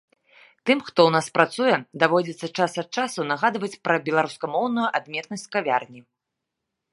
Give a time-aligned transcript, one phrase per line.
[0.67, 6.01] Тым, хто ў нас працуе, даводзіцца час ад часу нагадваць пра беларускамоўную адметнасць кавярні.